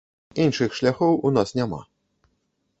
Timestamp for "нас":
1.37-1.55